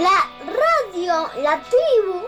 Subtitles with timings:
[0.00, 2.26] la radio, la tribu,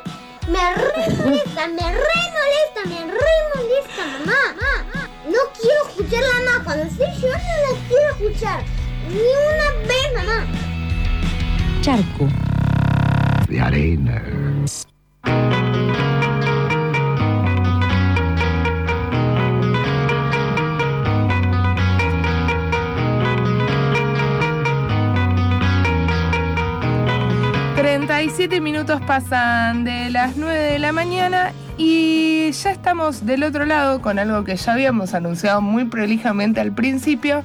[0.49, 4.39] me re molesta, me re molesta, me re molesta, mamá.
[5.29, 6.65] No quiero escucharla más.
[6.65, 8.65] Cuando estoy llorando no la quiero escuchar.
[9.09, 10.47] Ni una vez, mamá.
[11.83, 12.29] Charco.
[13.49, 14.23] De arena.
[28.89, 34.19] Minutos pasan de las 9 de la mañana y ya estamos del otro lado con
[34.19, 37.43] algo que ya habíamos anunciado muy prolijamente al principio,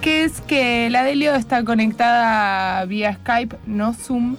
[0.00, 4.36] que es que la Delio está conectada vía Skype, no Zoom,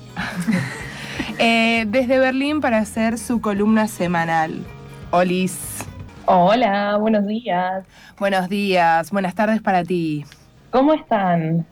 [1.40, 4.64] eh, desde Berlín para hacer su columna semanal.
[5.12, 5.84] Olis.
[6.26, 7.84] Hola, buenos días.
[8.18, 10.24] Buenos días, buenas tardes para ti.
[10.70, 11.66] ¿Cómo están?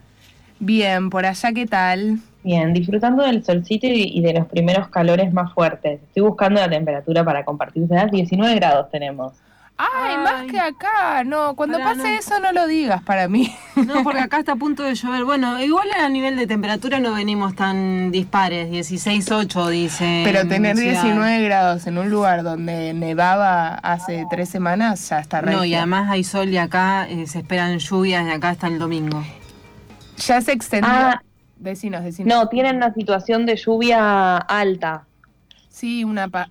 [0.60, 2.20] Bien, por allá, ¿qué tal?
[2.48, 6.00] Bien, disfrutando del solcito y, de los primeros calores más fuertes.
[6.02, 7.84] Estoy buscando la temperatura para compartir.
[7.90, 9.34] 19 grados tenemos.
[9.76, 11.25] Ay, más que acá.
[11.25, 13.53] No, cuando pase eso no lo digas para mí.
[13.86, 15.25] No, porque acá está a punto de llover.
[15.25, 18.72] Bueno, igual a nivel de temperatura no venimos tan dispares.
[18.72, 20.22] 16, 8 dice.
[20.23, 25.52] Pero tener 19 grados en un lugar donde nevaba hace tres semanas ya está re.
[25.52, 28.80] No, y además hay sol y acá eh, se esperan lluvias de acá hasta el
[28.80, 29.22] domingo.
[30.16, 30.90] Ya se extendió.
[30.90, 31.22] Ah,
[32.25, 35.05] no, tienen una situación de lluvia alta.
[35.69, 36.50] Sí, una pa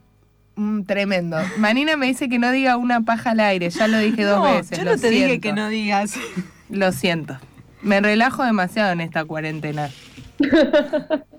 [0.86, 1.36] tremendo.
[1.58, 4.78] Manina me dice que no diga una paja al aire, ya lo dije dos veces.
[4.78, 6.14] Yo no te dije que no digas.
[6.70, 7.38] Lo siento.
[7.80, 9.90] Me relajo demasiado en esta cuarentena.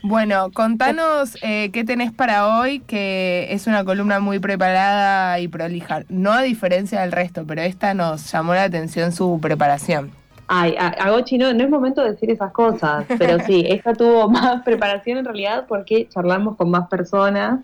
[0.00, 6.04] Bueno, contanos eh, qué tenés para hoy, que es una columna muy preparada y prolija.
[6.08, 10.12] No a diferencia del resto, pero esta nos llamó la atención su preparación.
[10.50, 14.62] Ay, Agochi, no, no es momento de decir esas cosas, pero sí, esta tuvo más
[14.62, 17.60] preparación en realidad porque charlamos con más personas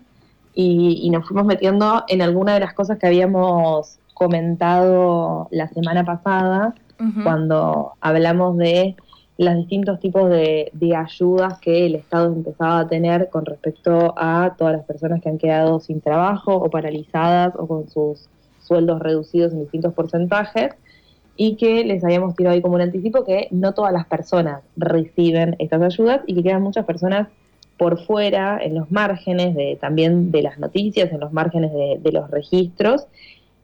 [0.53, 6.75] y, nos fuimos metiendo en alguna de las cosas que habíamos comentado la semana pasada
[7.23, 8.95] cuando hablamos de
[9.37, 14.55] los distintos tipos de, de, ayudas que el Estado empezaba a tener con respecto a
[14.57, 19.51] todas las personas que han quedado sin trabajo o paralizadas o con sus sueldos reducidos
[19.51, 20.75] en distintos porcentajes
[21.37, 25.55] y que les habíamos tirado ahí como un anticipo que no todas las personas reciben
[25.59, 27.27] estas ayudas y que quedan muchas personas
[27.77, 32.31] por fuera, en los márgenes de, también de las noticias, en los márgenes de, los
[32.31, 33.05] registros.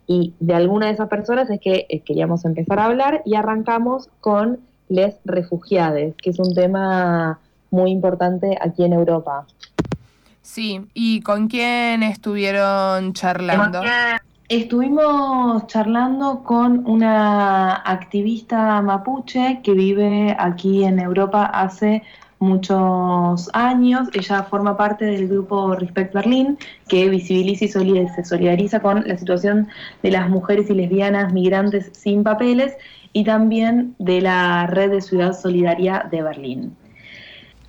[0.06, 4.10] Y de alguna de esas personas es que eh, queríamos empezar a hablar y arrancamos
[4.20, 4.60] con
[4.90, 7.40] les refugiades, que es un tema
[7.70, 9.46] muy importante aquí en Europa.
[10.42, 13.82] Sí, ¿y con quién estuvieron charlando?
[14.52, 22.04] Estuvimos charlando con una activista mapuche que vive aquí en Europa hace
[22.40, 24.10] muchos años.
[24.12, 26.58] Ella forma parte del grupo Respect Berlin,
[26.90, 29.70] que visibiliza y se solidariza con la situación
[30.04, 32.76] de las mujeres y lesbianas migrantes sin papeles
[33.14, 36.76] y también de la red de Ciudad Solidaria de Berlín.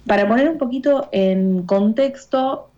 [0.05, 2.72] Para poner un poquito en contexto,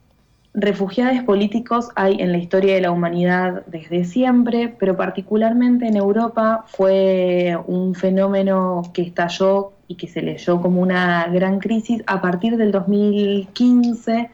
[0.56, 6.64] Refugiados políticos hay en la historia de la humanidad desde siempre, pero particularmente en Europa
[6.68, 12.56] fue un fenómeno que estalló y que se leyó como una gran crisis a partir
[12.56, 14.30] del 2015,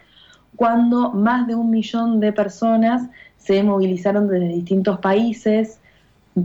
[0.56, 3.08] cuando más de un millón de personas
[3.38, 5.80] se movilizaron desde distintos países,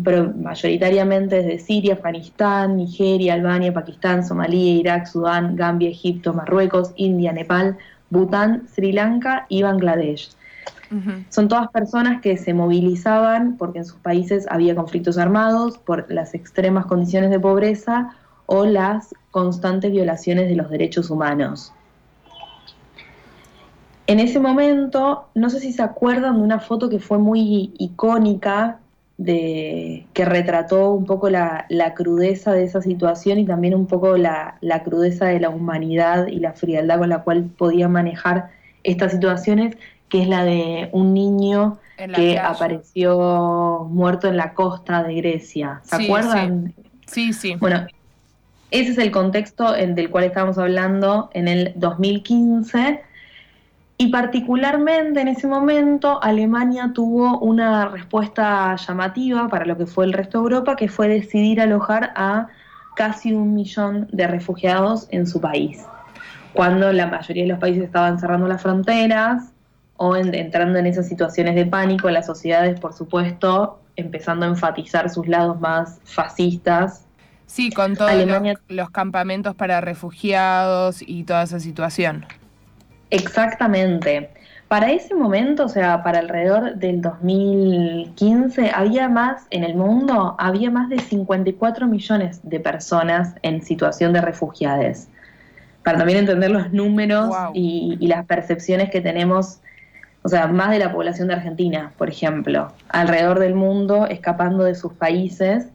[0.05, 7.33] pero mayoritariamente desde Siria, Afganistán, Nigeria, Albania, Pakistán, Somalia, Irak, Sudán, Gambia, Egipto, Marruecos, India,
[7.33, 7.77] Nepal,
[8.09, 10.29] Bután, Sri Lanka y Bangladesh.
[11.29, 16.33] Son todas personas que se movilizaban porque en sus países había conflictos armados por las
[16.33, 21.73] extremas condiciones de pobreza o las constantes violaciones de los derechos humanos.
[24.07, 28.79] En ese momento, no sé si se acuerdan de una foto que fue muy icónica,
[29.17, 31.65] de, que retrató un poco la,
[31.95, 36.53] crudeza de esa situación y también un poco la, crudeza de la humanidad y la
[36.53, 38.49] frialdad con la cual podía manejar
[38.83, 39.77] estas situaciones,
[40.09, 41.79] que es la de un niño
[42.13, 45.81] que apareció muerto en la costa de Grecia.
[45.83, 46.73] ¿Se acuerdan?
[47.07, 47.33] Sí.
[47.33, 47.87] sí, Bueno,
[48.71, 53.01] ese es el contexto en, del cual estábamos hablando en el 2015
[53.97, 60.13] y particularmente en ese momento Alemania tuvo una respuesta llamativa para lo que fue el
[60.13, 62.47] resto de Europa, que fue decidir alojar a
[62.95, 65.83] casi un millón de refugiados en su país.
[66.53, 69.51] Cuando la mayoría de los países estaban cerrando las fronteras
[69.97, 75.27] o entrando en esas situaciones de pánico, las sociedades, por supuesto, empezando a enfatizar sus
[75.27, 77.05] lados más fascistas
[77.47, 82.25] Sí, con todos Alemania- los, los campamentos para refugiados y toda esa situación.
[83.15, 84.29] Exactamente.
[84.67, 90.71] Para ese momento, o sea, para alrededor del 2015, había más, en el mundo, había
[90.71, 95.07] más de 54 millones de personas en situación de refugiados.
[95.83, 97.51] Para también entender los números Wow.
[97.53, 99.59] y, y las percepciones que tenemos,
[100.23, 104.73] o sea, más de la población de Argentina, por ejemplo, alrededor del mundo, escapando de
[104.73, 105.67] sus países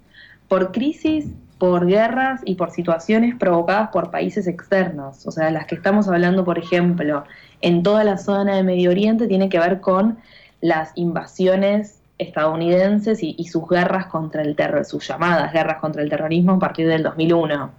[0.48, 1.26] por crisis,
[1.60, 5.26] por guerras y por situaciones provocadas por países externos.
[5.26, 7.24] O sea, las que estamos hablando, por ejemplo,
[7.60, 10.16] en toda la zona de Medio Oriente, tiene que ver con
[10.62, 16.08] las invasiones estadounidenses y, y sus guerras contra el terror, sus llamadas guerras contra el
[16.08, 17.70] terrorismo a partir del 2001.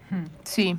[0.43, 0.77] Sí.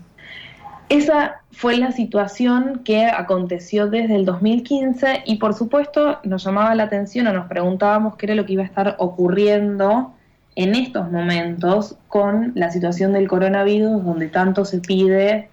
[0.89, 6.85] Esa fue la situación que aconteció desde el 2015 y por supuesto nos llamaba la
[6.85, 10.15] atención o nos preguntábamos qué era lo que iba a estar ocurriendo
[10.55, 15.49] en estos momentos con la situación del coronavirus donde tanto se pide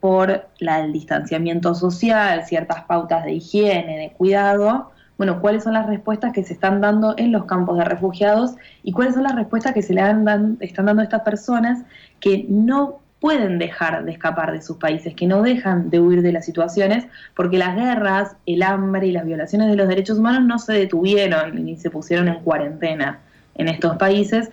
[0.00, 4.92] por la- el distanciamiento social, ciertas pautas de higiene, de cuidado.
[5.18, 8.92] Bueno, ¿cuáles son las respuestas que se están dando en los campos de refugiados y
[8.92, 11.84] cuáles son las respuestas que se le han están dando a estas personas
[12.20, 16.32] que no pueden dejar de escapar de sus países, que no dejan de huir de
[16.32, 20.58] las situaciones, porque las guerras, el hambre y las violaciones de los derechos humanos no
[20.58, 23.20] se detuvieron ni se pusieron en cuarentena
[23.56, 24.50] en estos países.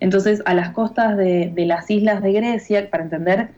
[0.00, 3.50] Entonces, a las costas de, de las islas de Grecia, para entender,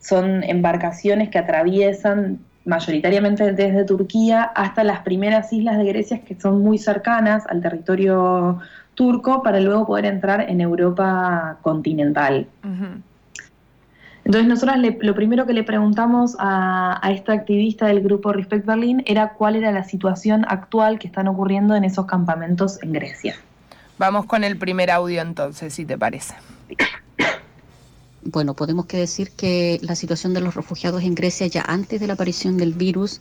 [0.00, 6.62] son embarcaciones que atraviesan mayoritariamente desde Turquía hasta las primeras islas de Grecia que son
[6.62, 8.58] muy cercanas al territorio
[8.94, 12.46] turco para luego poder entrar en Europa continental.
[14.24, 19.04] Entonces nosotros lo primero que le preguntamos a, a esta activista del grupo Respect Berlin
[19.06, 23.36] era cuál era la situación actual que están ocurriendo en esos campamentos en Grecia.
[23.98, 26.34] Vamos con el primer audio entonces, si te parece.
[28.22, 32.14] Bueno, podemos decir que la situación de los refugiados en Grecia ya antes de la
[32.14, 33.20] aparición del virus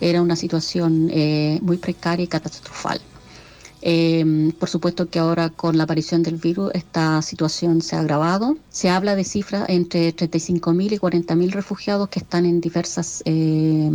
[0.00, 2.98] era una situación eh, muy precaria y catastrófica.
[3.82, 8.56] Eh, por supuesto que ahora con la aparición del virus esta situación se ha agravado.
[8.70, 13.90] Se habla de cifras entre 35.000 y 40.000 refugiados que están en diversas eh,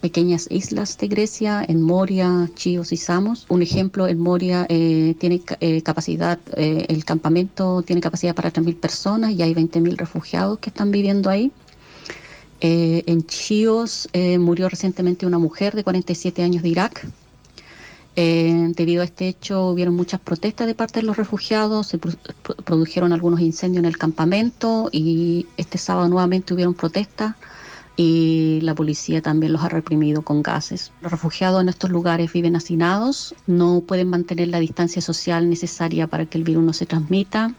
[0.00, 3.46] pequeñas islas de Grecia, en Moria, Chios y Samos.
[3.48, 8.76] Un ejemplo, en Moria eh, tiene eh, capacidad, eh, el campamento tiene capacidad para 3.000
[8.76, 11.52] personas y hay 20.000 refugiados que están viviendo ahí.
[12.62, 17.06] Eh, en Chios eh, murió recientemente una mujer de 47 años de Irak.
[18.16, 22.12] Debido a este hecho hubieron muchas protestas de parte de los refugiados, se pro-
[22.42, 27.34] pro- produjeron algunos incendios en el campamento y este sábado nuevamente hubieron protestas
[28.02, 30.90] y la policía también los ha reprimido con gases.
[31.02, 36.24] Los refugiados en estos lugares viven hacinados, no pueden mantener la distancia social necesaria para
[36.24, 37.52] que el virus no se transmita.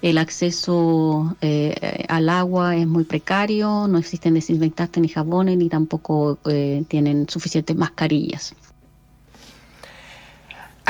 [0.00, 6.38] El acceso eh, al agua es muy precario, no existen desinfectantes ni jabones, ni tampoco
[6.46, 8.54] eh, tienen suficientes mascarillas.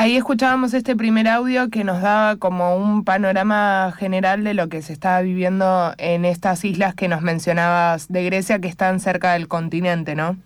[0.01, 4.81] Ahí escuchábamos este primer audio que nos daba como un panorama general de lo que
[4.81, 9.47] se estaba viviendo en estas islas que nos mencionabas de Grecia que están cerca del
[9.47, 10.37] continente, ¿no?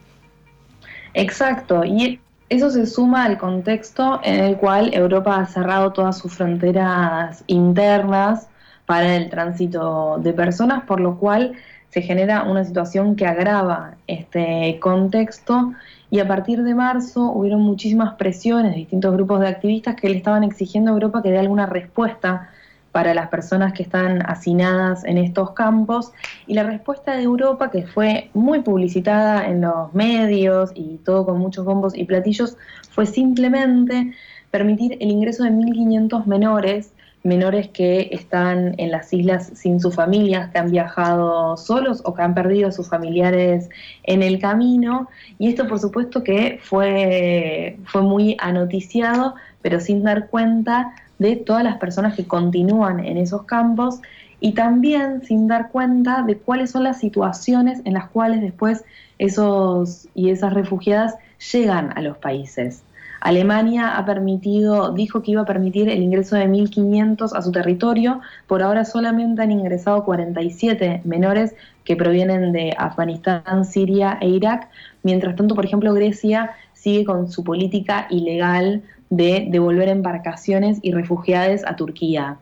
[1.14, 2.20] Exacto, y
[2.50, 8.50] eso se suma al contexto en el cual Europa ha cerrado todas sus fronteras internas
[8.86, 11.54] para el tránsito de personas, por lo cual
[11.92, 15.72] se genera una situación que agrava este contexto
[16.10, 20.18] y a partir de marzo hubieron muchísimas presiones de distintos grupos de activistas que le
[20.18, 22.50] estaban exigiendo a Europa que dé alguna respuesta
[22.96, 26.14] para las personas que están hacinadas en estos campos.
[26.48, 31.38] Y la respuesta de Europa, que fue muy publicitada en los medios y todo con
[31.38, 32.56] muchos bombos y platillos,
[32.92, 34.14] fue simplemente
[34.50, 36.94] permitir el ingreso de 1.500 menores,
[37.26, 42.22] menores que están en las islas sin sus familias, que han viajado solos o que
[42.22, 43.70] han perdido a sus familiares
[44.04, 45.10] en el camino.
[45.40, 51.64] Y esto, por supuesto, que fue, fue muy anoticiado, pero sin dar cuenta de todas
[51.64, 54.02] las personas que continúan en esos campos
[54.40, 58.84] y también sin dar cuenta de cuáles son las situaciones en las cuales después
[59.18, 61.16] esos y esas refugiadas
[61.52, 62.84] llegan a los países.
[63.26, 68.22] Alemania ha permitido, dijo que iba a permitir el ingreso de 1.500 a su territorio.
[68.46, 71.56] Por ahora solamente han ingresado 47 menores
[71.86, 74.70] que provienen de Afganistán, Siria e Irak.
[75.02, 81.62] Mientras tanto, por ejemplo, Grecia sigue con su política ilegal de devolver embarcaciones y refugiados
[81.66, 82.38] a Turquía.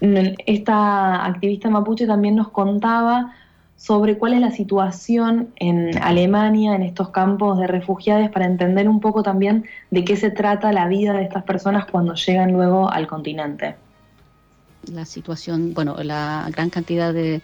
[0.00, 3.34] Esta activista mapuche también nos contaba
[3.80, 9.00] sobre cuál es la situación en Alemania, en estos campos de refugiados, para entender un
[9.00, 13.06] poco también de qué se trata la vida de estas personas cuando llegan luego al
[13.06, 13.76] continente.
[14.92, 17.40] La situación, bueno, la gran cantidad de,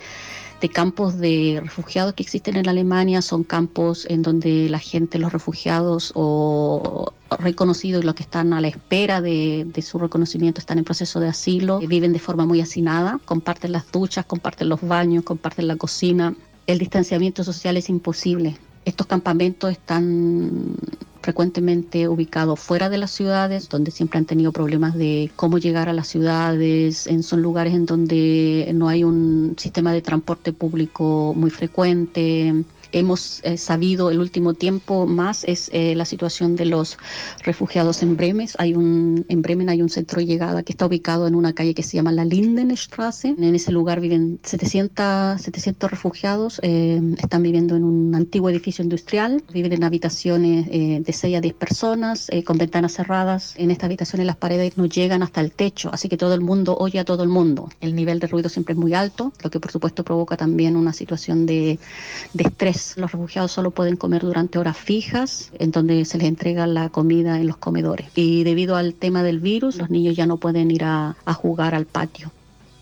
[0.61, 5.33] de campos de refugiados que existen en Alemania son campos en donde la gente, los
[5.33, 10.79] refugiados o reconocidos y los que están a la espera de, de, su reconocimiento están
[10.79, 15.25] en proceso de asilo, viven de forma muy hacinada, comparten las duchas, comparten los baños,
[15.25, 16.35] comparten la cocina.
[16.67, 18.57] El distanciamiento social es imposible.
[18.85, 20.77] Estos campamentos están
[21.27, 25.93] frecuentemente ubicados fuera de las ciudades, donde siempre han tenido problemas de cómo llegar a
[25.93, 31.51] las ciudades, en, son lugares en donde no hay un sistema de transporte público muy
[31.51, 32.55] frecuente,
[32.93, 36.99] hemos eh, sabido el último tiempo más es eh, la situación de los
[37.45, 38.49] refugiados en Bremen.
[38.59, 41.75] Hay un, en Bremen hay un centro de llegada que está ubicado en una calle
[41.75, 43.35] que se llama la Lindenstraße.
[43.39, 46.61] En ese lugar viven 700, 700 refugiados.
[46.63, 49.43] Eh, están viviendo en un antiguo edificio industrial.
[49.53, 53.55] Viven en habitaciones de 6 a 10 personas con ventanas cerradas.
[53.57, 56.77] En estas habitaciones las paredes no llegan hasta el techo, así que todo el mundo
[56.79, 57.71] oye a todo el mundo.
[57.81, 60.93] El nivel de ruido siempre es muy alto, lo que por supuesto provoca también una
[60.93, 61.79] situación de,
[62.33, 66.67] de estrés los refugiados solo pueden comer durante horas fijas, en donde se les entrega
[66.67, 68.09] la comida en los comedores.
[68.15, 71.87] Y debido al tema del virus, los niños ya no pueden ir a, jugar al
[71.87, 72.31] patio.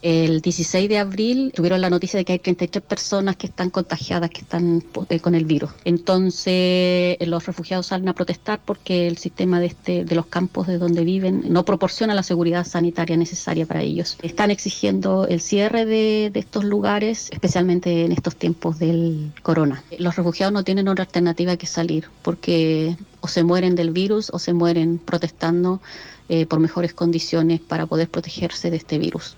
[0.04, 4.28] El 16 de abril tuvieron la noticia de que hay 33 personas que están contagiadas,
[4.28, 5.70] que están eh, con el virus.
[5.86, 10.66] Entonces eh, los refugiados salen a protestar porque el sistema de, este, de los campos
[10.66, 14.18] de donde viven no proporciona la seguridad sanitaria necesaria para ellos.
[14.20, 19.84] Están exigiendo el cierre de, estos lugares, especialmente en estos tiempos del corona.
[19.98, 24.38] Los refugiados no tienen otra alternativa que salir porque o se mueren del virus o
[24.38, 25.80] se mueren protestando
[26.28, 29.34] eh, por mejores condiciones para poder protegerse de este virus.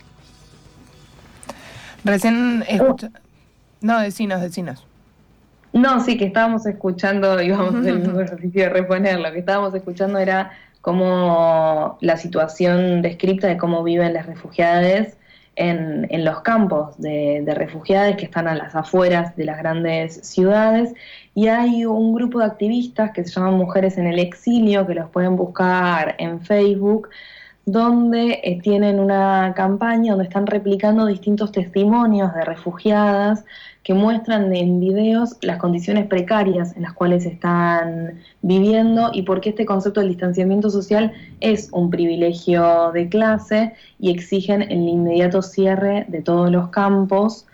[2.06, 3.10] Recién escucha...
[3.80, 4.86] No, decinos, decinos.
[5.72, 10.52] No, sí, que estábamos escuchando, íbamos el ejercicio de reponer, lo que estábamos escuchando era
[10.80, 15.16] cómo la situación descripta de cómo viven las refugiadas
[15.56, 20.20] en, en los campos de, de refugiadas que están a las afueras de las grandes
[20.22, 20.94] ciudades.
[21.34, 25.10] Y hay un grupo de activistas que se llaman Mujeres en el Exilio, que los
[25.10, 27.08] pueden buscar en Facebook,
[27.66, 33.44] donde eh, tienen una campaña donde están replicando distintos testimonios de refugiadas
[33.82, 39.48] que muestran en videos las condiciones precarias en las cuales están viviendo y por qué
[39.48, 46.06] este concepto del distanciamiento social es un privilegio de clase y exigen el inmediato cierre
[46.08, 47.46] de todos los campos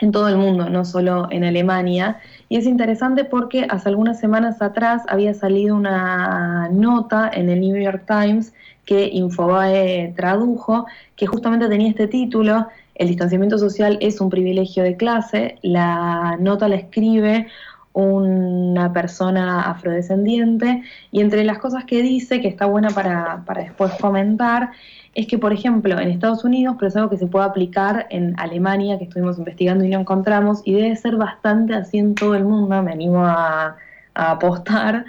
[0.00, 2.18] en todo el mundo, no solo en Alemania.
[2.48, 7.80] Y es interesante porque hace algunas semanas atrás había salido una nota en el New
[7.80, 8.52] York Times
[8.84, 10.86] que Infobae tradujo,
[11.16, 15.58] que justamente tenía este título, El distanciamiento social es un privilegio de clase.
[15.62, 17.46] La nota la escribe
[17.94, 23.92] una persona afrodescendiente y entre las cosas que dice, que está buena para, para después
[24.00, 24.70] comentar,
[25.14, 28.34] es que, por ejemplo, en Estados Unidos, pero es algo que se puede aplicar en
[28.38, 32.44] Alemania, que estuvimos investigando y lo encontramos, y debe ser bastante así en todo el
[32.44, 33.76] mundo, me animo a,
[34.14, 35.04] a apostar,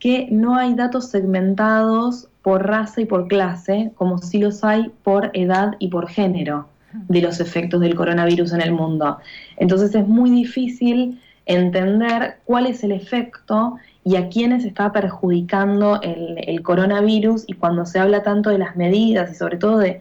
[0.00, 5.30] que no hay datos segmentados por raza y por clase, como sí los hay por
[5.34, 9.18] edad y por género de los efectos del coronavirus en el mundo.
[9.56, 16.62] Entonces es muy difícil entender cuál es el efecto y a quiénes está perjudicando el,
[16.62, 20.00] coronavirus y cuando se habla tanto de las medidas y sobre todo de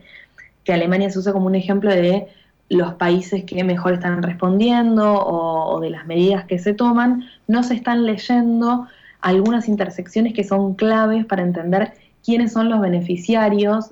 [0.63, 2.27] que Alemania se usa como un ejemplo de
[2.69, 7.63] los países que mejor están respondiendo o, o de las medidas que se toman, no
[7.63, 8.87] se están leyendo
[9.21, 13.91] algunas intersecciones que son claves para entender quiénes son los beneficiarios.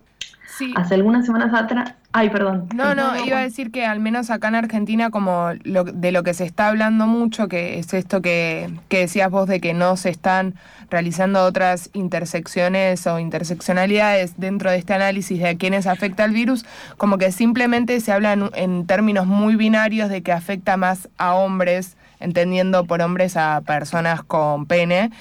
[0.75, 2.67] Hace algunas semanas atrás, ay, perdón.
[2.73, 6.33] No, no, iba a decir que al menos acá en Argentina, como de lo que
[6.33, 10.09] se está hablando mucho, que es esto que, que decías vos de que no se
[10.09, 10.55] están
[10.89, 16.65] realizando otras intersecciones o interseccionalidades dentro de este análisis de a quiénes afecta el virus,
[16.97, 21.97] como que simplemente se habla en términos muy binarios de que afecta más a hombres,
[22.19, 25.11] entendiendo por hombres a personas con pene.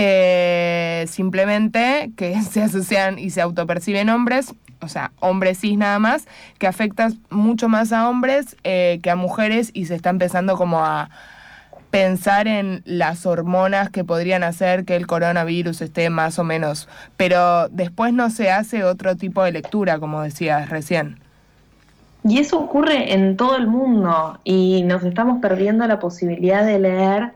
[0.00, 6.28] Eh, simplemente que se asocian y se autoperciben hombres, o sea, hombres cis nada más,
[6.58, 10.84] que afectan mucho más a hombres eh, que a mujeres y se está empezando como
[10.84, 11.10] a
[11.90, 17.68] pensar en las hormonas que podrían hacer que el coronavirus esté más o menos, pero
[17.68, 21.18] después no se hace otro tipo de lectura, como decías recién.
[22.22, 27.32] Y eso ocurre en todo el mundo y nos estamos perdiendo la posibilidad de leer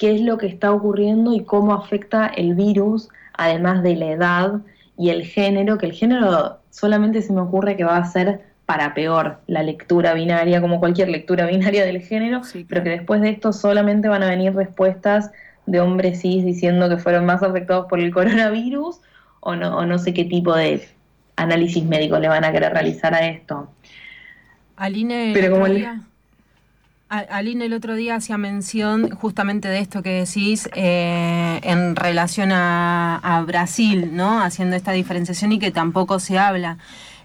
[0.00, 4.60] qué es lo que está ocurriendo y cómo afecta el virus, además de la edad
[4.96, 8.94] y el género, que el género solamente se me ocurre que va a ser para
[8.94, 13.52] peor la lectura binaria, como cualquier lectura binaria del género, pero que después de esto
[13.52, 15.32] solamente van a venir respuestas
[15.66, 19.00] de hombres cis diciendo que fueron más afectados por el coronavirus
[19.40, 20.88] o no, o no sé qué tipo de
[21.36, 23.68] análisis médico le van a querer realizar a esto.
[24.76, 25.86] Aline, Pero como el-
[27.10, 33.16] Aline el otro día hacía mención justamente de esto que decís eh, en relación a,
[33.16, 34.40] a Brasil, ¿no?
[34.40, 36.78] Haciendo esta diferenciación y que tampoco se habla.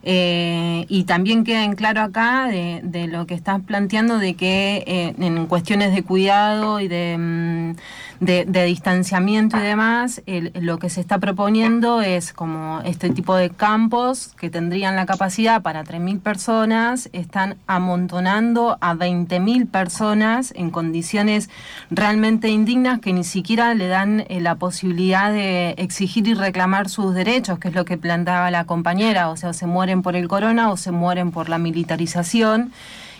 [0.07, 4.83] Eh, y también queda en claro acá de, de lo que estás planteando de que
[4.87, 7.75] eh, en cuestiones de cuidado y de, mm,
[8.19, 13.35] de, de distanciamiento y demás, el- lo que se está proponiendo es como este tipo
[13.35, 20.69] de campos que tendrían la capacidad para 3.000 personas, están amontonando a 20.000 personas en
[20.71, 21.49] condiciones
[21.89, 27.13] realmente indignas que ni siquiera le dan eh, la posibilidad de exigir y reclamar sus
[27.13, 30.71] derechos, que es lo que planteaba la compañera, o sea, se mueren por el corona
[30.71, 32.71] o se mueren por la militarización.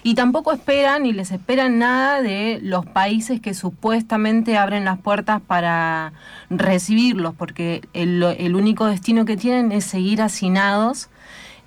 [0.06, 5.42] Y tampoco esperan ni les esperan nada de los países que supuestamente abren las puertas
[5.42, 6.14] para
[6.52, 11.10] recibirlos, porque el, el único destino que tienen es seguir hacinados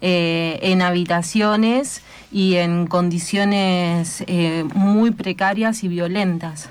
[0.00, 6.68] eh, en habitaciones y en condiciones eh, muy precarias y violentas.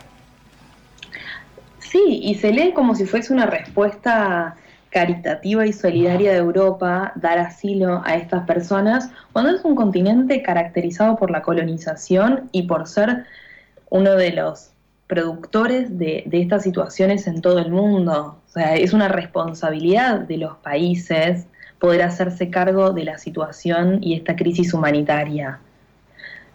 [1.79, 4.55] Sí, y se lee como si fuese una respuesta
[4.98, 11.18] caritativa y solidaria de Europa dar asilo a estas personas, cuando es un continente caracterizado
[11.18, 13.25] por la colonización y por ser
[13.92, 14.72] uno de los
[15.06, 18.39] productores de, estas situaciones en todo el mundo.
[18.48, 21.46] O sea, es una responsabilidad de los países
[21.77, 25.60] poder hacerse cargo de la situación y esta crisis humanitaria.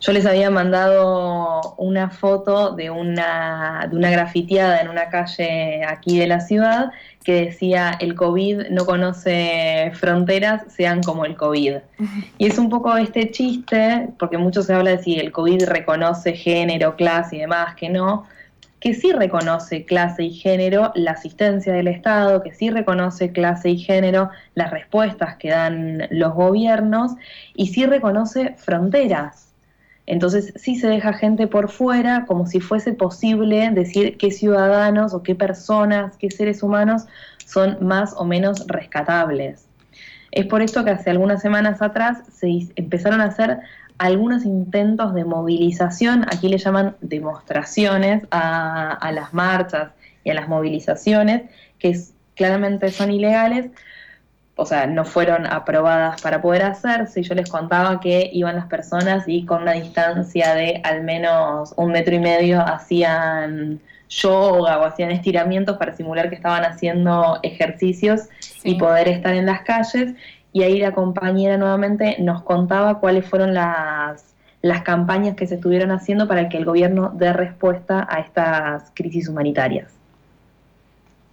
[0.03, 6.19] Yo les había mandado una foto de una, de una grafiteada en una calle aquí
[6.19, 6.91] de la ciudad
[7.23, 11.77] que decía el COVID no conoce fronteras, sean como el COVID.
[12.39, 16.33] Y es un poco este chiste, porque mucho se habla de si el COVID reconoce
[16.33, 18.27] género, clase y demás, que no,
[18.81, 23.79] que sí reconoce clase y género la asistencia del Estado, que sí reconoce clase y
[23.79, 27.13] género las respuestas que dan los gobiernos
[27.55, 29.52] y sí reconoce fronteras.
[30.07, 35.23] Entonces sí se deja gente por fuera como si fuese posible decir qué ciudadanos o
[35.23, 37.05] qué personas, qué seres humanos
[37.47, 39.67] son más o menos rescatables.
[40.33, 43.61] Es por esto que hace algunas semanas atrás se empezaron a hacer
[43.99, 49.93] algunos intentos de movilización, aquí le llaman demostraciones a, las marchas
[50.25, 51.43] y a las movilizaciones,
[51.79, 51.97] que
[52.35, 53.71] claramente son ilegales,
[54.63, 57.21] o sea, no fueron aprobadas para poder hacerse.
[57.21, 61.75] Y yo les contaba que iban las personas y con una distancia de al menos
[61.77, 68.29] un metro y medio hacían yoga o hacían estiramientos para simular que estaban haciendo ejercicios
[68.63, 70.15] y poder estar en las calles.
[70.53, 75.91] Y ahí la compañera nuevamente nos contaba cuáles fueron las, las campañas que se estuvieron
[75.91, 80.02] haciendo para que el gobierno dé respuesta a estas crisis humanitarias.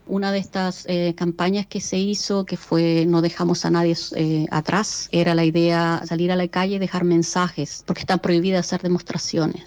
[0.09, 4.47] Una de estas eh, campañas que se hizo, que fue No dejamos a nadie eh,
[4.49, 8.81] atrás, era la idea salir a la calle y dejar mensajes, porque está prohibido hacer
[8.81, 9.63] demostraciones,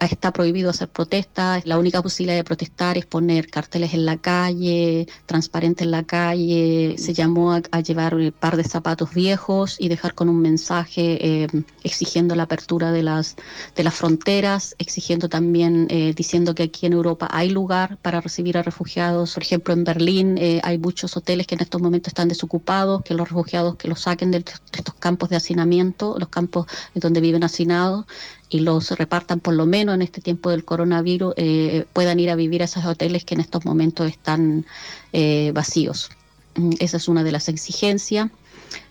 [0.00, 5.06] está prohibido hacer protestas, la única posibilidad de protestar es poner carteles en la calle,
[5.26, 10.14] transparente en la calle, se llamó a, llevar un par de zapatos viejos y dejar
[10.14, 11.48] con un mensaje eh,
[11.82, 13.36] exigiendo la apertura de las,
[13.74, 18.58] de las fronteras, exigiendo también, eh, diciendo que aquí en Europa hay lugar para recibir
[18.58, 22.28] a refugiados, por ejemplo en Berlín eh, hay muchos hoteles que en estos momentos están
[22.28, 26.66] desocupados, que los refugiados que los saquen de, de estos campos de hacinamiento, los campos
[26.94, 28.06] donde viven hacinados,
[28.54, 32.36] y los repartan por lo menos en este tiempo del coronavirus, eh, puedan ir a
[32.36, 34.64] vivir a esos hoteles que en estos momentos están
[35.12, 36.08] eh, vacíos.
[36.54, 38.30] Mm, Esa es una de las exigencias.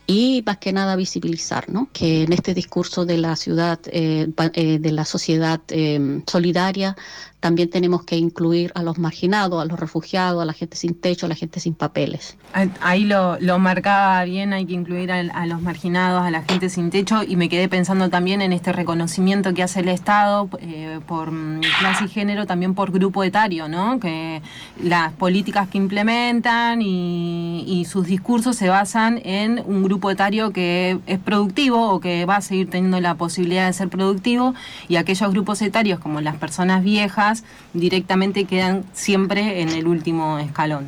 [0.06, 1.88] Y más que nada visibilizar, ¿no?
[1.94, 6.98] Que en este discurso de la ciudad, eh, eh, de la sociedad eh, solidaria,
[7.44, 11.26] también tenemos que incluir a los marginados, a los refugiados, a la gente sin techo,
[11.26, 12.38] a la gente sin papeles.
[12.54, 16.90] Ah, Ahí lo, marcaba bien, hay que incluir a, los marginados, a la gente sin
[16.90, 21.32] techo, y me quedé pensando también en este reconocimiento que hace el Estado eh, por
[21.32, 24.00] mm, clase y género, también por grupo etario, ¿no?
[24.00, 24.42] Que
[24.82, 31.20] las políticas que implementan y sus discursos se basan en un grupo etario que es
[31.20, 34.54] productivo o que va a seguir teniendo la posibilidad de ser productivo,
[34.88, 37.33] y aquellos grupos etarios como las personas viejas
[37.74, 40.86] directamente quedan siempre en el último escalón.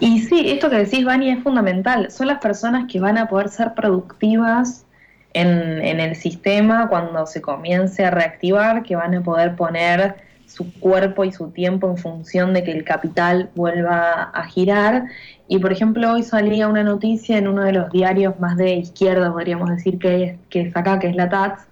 [0.00, 2.10] Y sí, esto que decís, Vani, es fundamental.
[2.10, 4.84] Son las personas que van a poder ser productivas
[5.32, 10.16] en, en el sistema cuando se comience a reactivar, que van a poder poner
[10.46, 15.06] su cuerpo y su tiempo en función de que el capital vuelva a girar.
[15.48, 19.32] Y por ejemplo, hoy salía una noticia en uno de los diarios más de izquierda,
[19.32, 21.66] podríamos decir que es, que es acá, que es la TATS,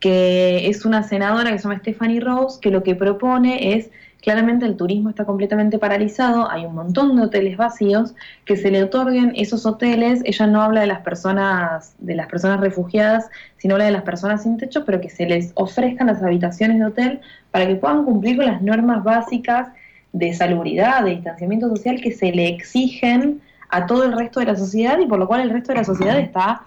[0.00, 4.66] que es una senadora que se llama Stephanie Rose, que lo que propone es Claramente
[4.66, 9.32] el turismo está completamente paralizado, hay un montón de hoteles vacíos, que se le otorguen
[9.36, 13.92] esos hoteles, ella no habla de las personas, de las personas refugiadas, sino habla de
[13.92, 17.20] las personas sin techo, pero que se les ofrezcan las habitaciones de hotel
[17.52, 19.68] para que puedan cumplir con las normas básicas
[20.12, 24.56] de salubridad, de distanciamiento social que se le exigen a todo el resto de la
[24.56, 26.62] sociedad y por lo cual el resto de la sociedad está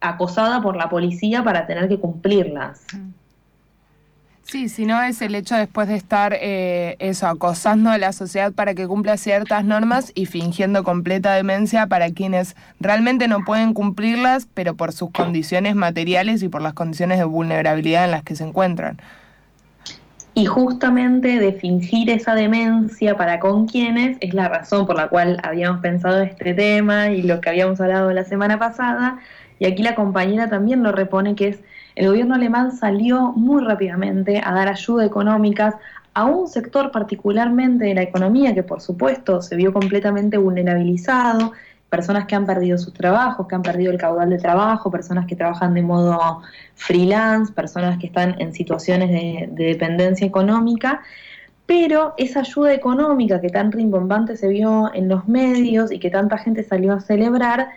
[0.00, 2.84] acosada por la policía para tener que cumplirlas.
[4.46, 8.52] Sí, si no es el hecho después de estar eh, eso, acosando a la sociedad
[8.52, 14.46] para que cumpla ciertas normas y fingiendo completa demencia para quienes realmente no pueden cumplirlas,
[14.54, 18.44] pero por sus condiciones materiales y por las condiciones de vulnerabilidad en las que se
[18.44, 18.98] encuentran.
[20.34, 25.40] Y justamente de fingir esa demencia para con quienes es la razón por la cual
[25.42, 29.18] habíamos pensado este tema y lo que habíamos hablado la semana pasada.
[29.58, 31.60] Y aquí la compañera también lo repone, que es
[31.94, 35.78] el gobierno alemán salió muy rápidamente a dar ayuda económica
[36.12, 41.52] a un sector particularmente de la economía que por supuesto se vio completamente vulnerabilizado,
[41.88, 45.36] personas que han perdido sus trabajos, que han perdido el caudal de trabajo, personas que
[45.36, 46.42] trabajan de modo
[46.74, 51.02] freelance, personas que están en situaciones de dependencia económica,
[51.66, 56.38] pero esa ayuda económica que tan rimbombante se vio en los medios y que tanta
[56.38, 57.68] gente salió a celebrar,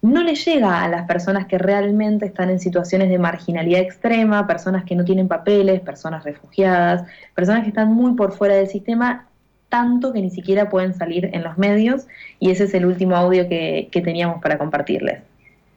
[0.00, 4.84] no le llega a las personas que realmente están en situaciones de marginalidad extrema, personas
[4.84, 9.26] que no tienen papeles, personas refugiadas, personas que están muy por fuera del sistema,
[9.68, 12.06] tanto que ni siquiera pueden salir en los medios
[12.38, 15.20] y ese es el último audio que, que teníamos para compartirles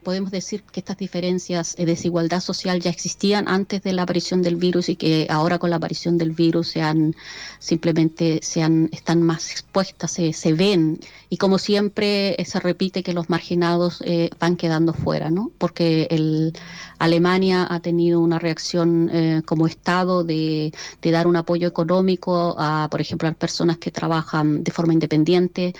[0.03, 4.55] podemos decir que estas diferencias de desigualdad social ya existían antes de la aparición del
[4.55, 7.15] virus y que ahora con la aparición del virus se han,
[7.59, 10.99] simplemente se han, están más expuestas, se, se ven.
[11.29, 15.51] Y como siempre eh, se repite que los marginados eh, van quedando fuera, ¿no?
[15.57, 16.53] Porque el,
[17.01, 22.87] Alemania ha tenido una reacción eh, como Estado de, de dar un apoyo económico a,
[22.91, 25.73] por ejemplo, a personas que trabajan de forma independiente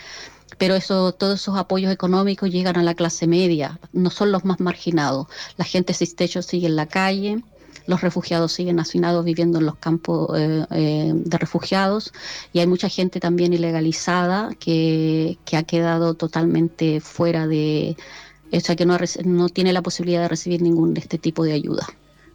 [0.58, 4.60] pero eso, todos esos apoyos económicos llegan a la clase media, no son los más
[4.60, 5.26] marginados.
[5.56, 7.42] La gente sin techo sigue en la calle,
[7.86, 12.12] los refugiados siguen hacinados viviendo en los campos eh, eh, de refugiados
[12.52, 17.96] y hay mucha gente también ilegalizada que, ha quedado totalmente fuera de,
[18.52, 21.52] o sea, que no, no tiene la posibilidad de recibir ningún de este tipo de
[21.52, 21.86] ayuda.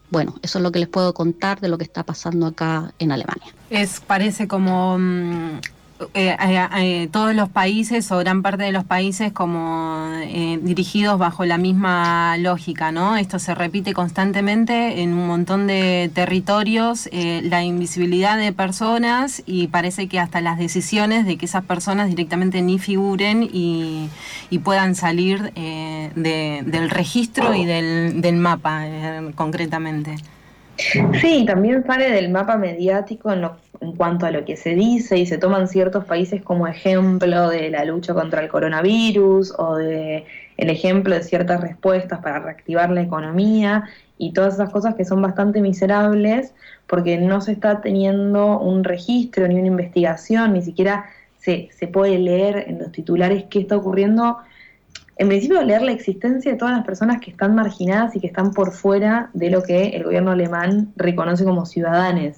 [0.09, 3.11] Bueno, eso es lo que les puedo contar de lo que está pasando acá en
[3.11, 3.53] Alemania.
[3.69, 5.59] Es parece como mm,
[6.13, 10.11] eh, eh, eh, todos los países o gran parte de los países como
[10.61, 13.17] dirigidos bajo la misma lógica, ¿no?
[13.17, 20.07] Esto se repite constantemente en un montón de territorios, la invisibilidad de personas y parece
[20.07, 24.09] que hasta las decisiones de que esas personas directamente ni figuren y,
[24.63, 28.85] puedan salir del registro y del, del mapa
[29.35, 30.17] concretamente.
[31.21, 33.43] Sí, también sale del mapa mediático en,
[33.81, 37.71] en, cuanto a lo que se dice y se toman ciertos países como ejemplo de
[37.71, 40.25] la lucha contra el coronavirus o de
[40.57, 43.85] el ejemplo de ciertas respuestas para reactivar la economía
[44.17, 46.53] y todas esas cosas que son bastante miserables
[46.87, 51.05] porque no se está teniendo un registro ni una investigación, ni siquiera
[51.39, 54.37] se, se puede leer en los titulares qué está ocurriendo
[55.19, 58.51] en principio leer la existencia de todas las personas que están marginadas y que están
[58.51, 62.37] por fuera de lo que el gobierno alemán reconoce como ciudadanos.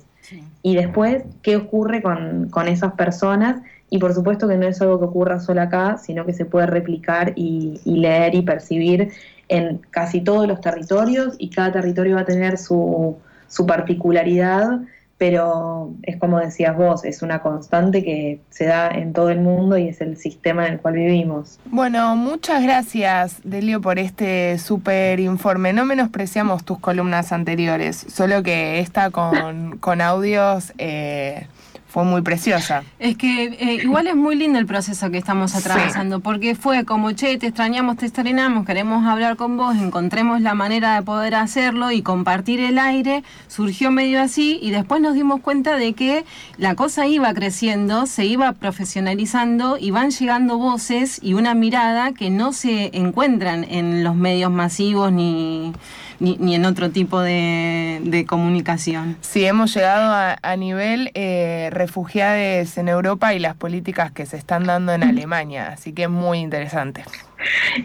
[0.62, 3.62] Y después, ¿qué ocurre con, esas personas?
[3.89, 6.68] Y por supuesto que no es algo que ocurra solo acá, sino que se puede
[6.68, 9.12] replicar y, y leer y percibir
[9.48, 14.82] en casi todos los territorios y cada territorio va a tener su, su particularidad
[15.19, 19.77] pero es como decías vos, es una constante que se da en todo el mundo
[19.77, 21.60] y es el sistema en el cual vivimos.
[21.65, 25.73] Bueno, muchas gracias, Delio, por este súper informe.
[25.73, 30.73] No menospreciamos tus columnas anteriores, solo que esta con, con audios...
[30.77, 31.45] Eh,
[31.89, 32.84] fue muy preciosa.
[32.99, 37.12] Es que eh, igual es muy lindo el proceso que estamos atravesando, porque fue como,
[37.13, 41.91] che, te extrañamos, te estrenamos, queremos hablar con vos, encontremos la manera de poder hacerlo
[41.91, 46.25] y compartir el aire, surgió medio así y después nos dimos cuenta de que
[46.58, 52.30] la cosa iba creciendo, se iba profesionalizando y van llegando voces y una mirada que
[52.30, 55.73] no se encuentran en los medios masivos ni
[56.19, 59.17] ni, ni en otro tipo de, de, comunicación.
[59.21, 64.38] Sí, hemos llegado a, a nivel eh, refugiados en Europa y las políticas que se
[64.38, 67.03] están dando en Alemania, así que es muy interesante.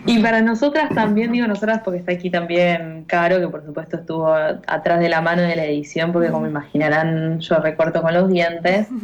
[0.07, 4.33] Y para nosotras también, digo nosotras porque está aquí también Caro, que por supuesto estuvo
[4.35, 8.89] atrás de la mano de la edición, porque como imaginarán yo recorto con los dientes.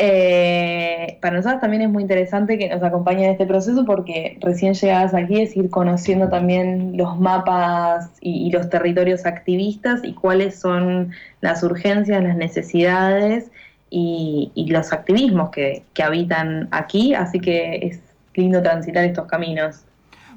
[0.00, 4.74] Eh, para nosotros también es muy interesante que nos acompañen en este proceso porque recién
[4.74, 10.60] llegadas aquí es ir conociendo también los mapas y, y los territorios activistas y cuáles
[10.60, 13.50] son las urgencias, las necesidades
[13.90, 18.00] y, y los activismos que, que habitan aquí, así que es
[18.34, 19.82] lindo transitar estos caminos.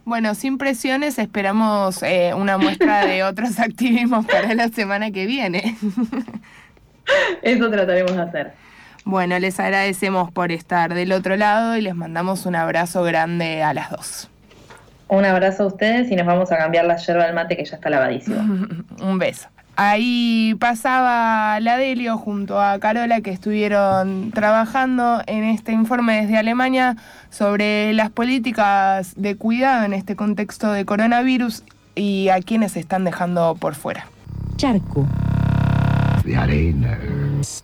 [0.06, 5.78] Bueno, sin presiones, esperamos eh, una muestra de otros activismos para la semana que viene.
[7.44, 8.71] Eso trataremos de hacer.
[9.06, 13.74] Bueno, les agradecemos por estar del otro lado y les mandamos un abrazo grande a
[13.74, 14.30] las dos.
[15.08, 17.76] Un abrazo a ustedes y nos vamos a cambiar la yerba del mate que ya
[17.76, 18.46] está lavadísima.
[19.02, 19.50] un beso.
[19.76, 26.98] Ahí pasaba la Delio junto a Carola que estuvieron trabajando en este informe desde Alemania
[27.30, 31.64] sobre las políticas de cuidado en este contexto de coronavirus
[31.96, 34.06] y a quienes se están dejando por fuera.
[34.58, 35.08] Charco.
[36.24, 37.00] de arena.